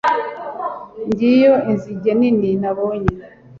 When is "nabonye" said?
2.61-3.13